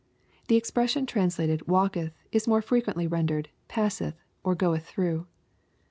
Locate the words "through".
4.87-5.27